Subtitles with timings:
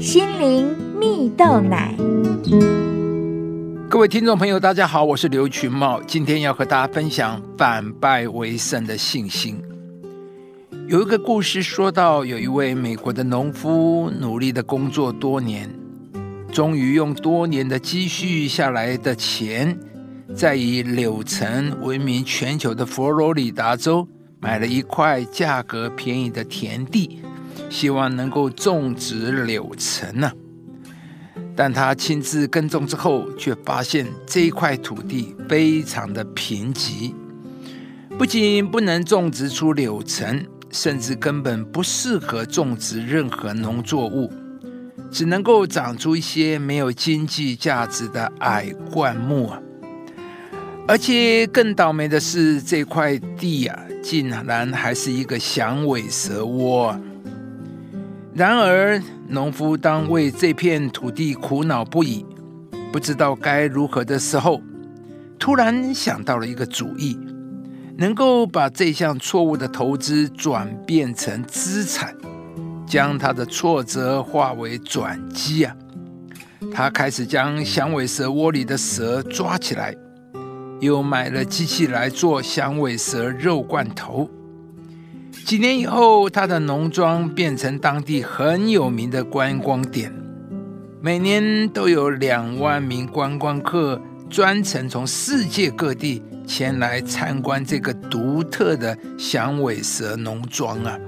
[0.00, 1.94] 心灵蜜豆奶。
[3.86, 9.62] 各位听众朋友，大家好，我是刘群茂，今天要和大家分享反败为胜的信心。
[10.88, 15.68] 有一个故事说到，有一位美国的农夫努力的工作多年，
[16.50, 19.78] 终于用多年的积蓄下来的钱，
[20.34, 24.08] 在以柳橙闻名全球的佛罗里达州
[24.40, 27.19] 买了一块价格便宜的田地，
[27.70, 30.30] 希望能够种植柳橙呢。
[31.56, 37.14] 但他亲自耕种之后，却发现这一块土地非常的贫瘠，
[38.18, 40.44] 不仅不能种植出柳橙。
[40.72, 44.32] 甚至根本不适合种植任何农作物，
[45.10, 49.60] 只能够长出一些没有经济价值的矮灌木啊！
[50.86, 56.96] 而且更倒霉的是，这块地啊，竟然还是一个响尾蛇窝。
[58.32, 62.24] 然而，农夫当为这片土地苦恼不已，
[62.92, 64.60] 不知道该如何的时候，
[65.38, 67.18] 突然想到了一个主意。
[67.98, 72.16] 能够把这项错误的投资转变成资产，
[72.86, 75.76] 将他的挫折化为转机啊！
[76.72, 79.94] 他开始将响尾蛇窝里的蛇抓起来，
[80.80, 84.30] 又买了机器来做响尾蛇肉罐头。
[85.46, 90.12] 几年以后，他的农庄变成当地很有名的观光点，
[91.00, 96.22] 每年都有两万名观光客专程从世界各地。
[96.46, 100.98] 前来参观这个独特的响尾蛇农庄啊！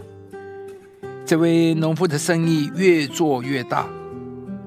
[1.27, 3.89] 这位农夫的生意越做越大，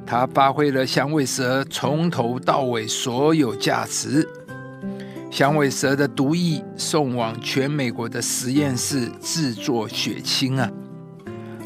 [0.06, 4.28] 他发挥了响尾蛇从头到尾所有价值。
[5.36, 10.72] 响尾蛇的毒液送往全美国的实验室制作血清啊，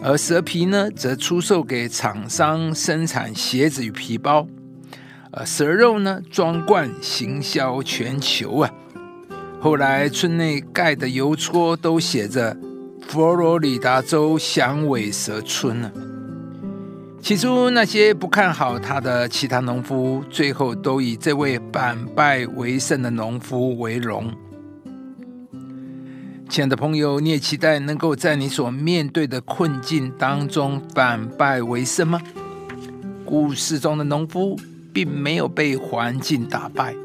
[0.01, 4.47] 而蛇皮呢，则出售给厂商生产鞋子与皮包，
[5.29, 8.71] 而蛇肉呢，装罐行销全球啊！
[9.61, 12.57] 后来，村内盖的邮戳都写着
[13.07, 15.91] “佛罗里达州响尾蛇村”呢。
[17.29, 24.33] 起初，那些不看好他的其他农夫，最后都以这位反败为胜的农夫为荣。
[26.49, 32.19] 亲爱的朋友，你也期待能够在你所面对的困境当中反败为胜吗？
[33.23, 34.59] 故事中的农夫
[34.91, 36.95] 并没有被环境打败。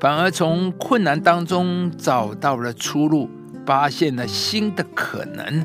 [0.00, 3.30] 反而从困难当中找到了出路，
[3.64, 5.64] 发现了新的可能。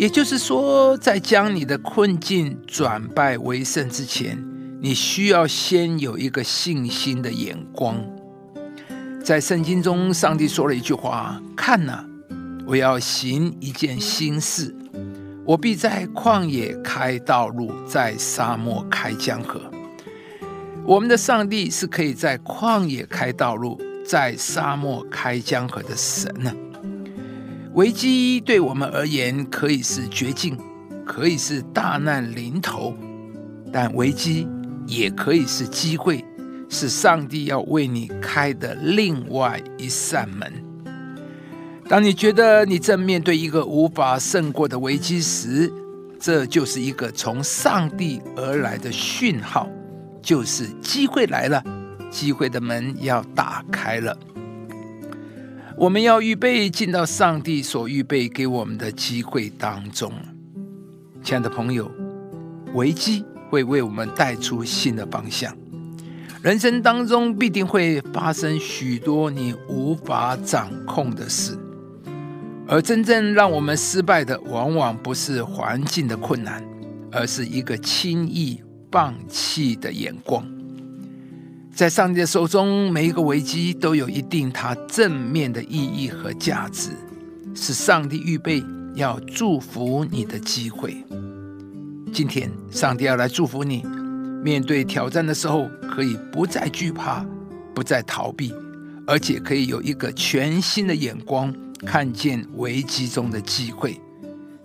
[0.00, 4.42] 也就是说，在将你的困境转败为胜之前，
[4.80, 8.02] 你需要先有一个信心的眼光。
[9.22, 12.02] 在圣经中，上帝说了一句话：“看呐，
[12.66, 14.74] 我要行一件新事，
[15.44, 19.60] 我必在旷野开道路，在沙漠开江河。”
[20.82, 26.50] 我们的上帝是可以在旷野开道路，在沙漠开江河的神呢。
[27.74, 30.58] 危机对我们而言可以是绝境，
[31.06, 32.94] 可以是大难临头，
[33.72, 34.48] 但危机
[34.86, 36.24] 也可以是机会，
[36.68, 40.52] 是上帝要为你开的另外一扇门。
[41.88, 45.72] 当你觉得你正面对一个无法胜过的危机时，
[46.18, 49.68] 这就是一个从上帝而来的讯号。
[50.22, 51.64] 就是机会来了，
[52.10, 54.14] 机会的门要打开了。
[55.80, 60.12] 我们要预备进到上帝所预备给我们的机会当中。
[61.22, 61.90] 亲爱的朋友，
[62.74, 65.56] 危机会为我们带出新的方向。
[66.42, 71.58] 人生当中必定会发生许多你无法掌控的事，
[72.68, 76.62] 而真正让我们失败的，往往不是环境的困难，
[77.10, 78.62] 而是一个轻易。
[78.92, 80.44] 放弃的眼光，
[81.74, 86.90] 在上帝的手中，每一个危机都有一定它正面的意义和价值，
[87.54, 88.62] 是上帝预备
[88.94, 90.96] 要祝福你的机会。
[92.12, 93.82] 今天，上帝要来祝福你，
[94.42, 97.24] 面对挑战的时候，可以不再惧怕，
[97.72, 98.52] 不再逃避，
[99.06, 101.54] 而且可以有一个全新的眼光，
[101.86, 103.98] 看见危机中的机会。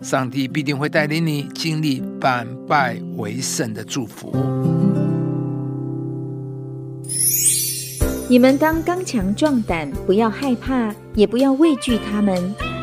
[0.02, 4.75] 上帝必定会带领你经历反败为胜的祝福。
[8.28, 12.36] 你们当刚强壮胆，不要害怕，也不要畏惧他们，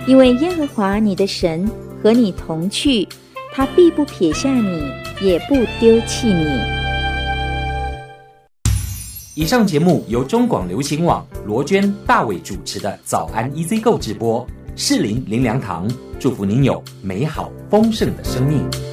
[0.07, 1.69] 因为耶和华你的神
[2.01, 3.05] 和你同去，
[3.51, 4.81] 他必不撇下你，
[5.19, 6.45] 也不丢弃你。
[9.35, 14.47] 以上节目由中广流行网罗娟、大伟主持的《早安 EZ 购》直播。
[14.77, 15.87] 适林林良堂
[16.17, 18.92] 祝福您有美好丰盛的生命。